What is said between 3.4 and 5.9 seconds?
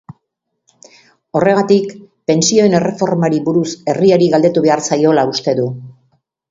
buruz herriari galdetu behar zaiola uste du.